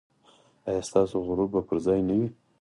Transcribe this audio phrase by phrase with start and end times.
[0.67, 2.27] ایا ستاسو غرور به پر ځای نه وي؟